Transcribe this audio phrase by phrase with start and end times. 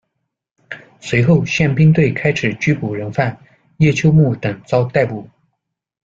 [0.99, 3.39] 随后，宪兵队开始拘捕人犯，
[3.77, 5.29] 叶秋木等遭逮捕。